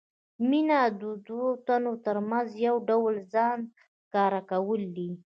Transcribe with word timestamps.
مینه 0.49 0.79
د 0.99 1.01
دوو 1.27 1.49
تنو 1.65 1.93
ترمنځ 2.05 2.49
یو 2.67 2.75
ډول 2.89 3.15
ځان 3.33 3.59
ښکاره 4.03 4.41
کول 4.51 4.81
دي. 4.95 5.11